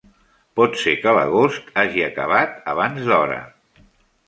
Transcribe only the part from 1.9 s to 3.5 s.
acabat abans d'hora.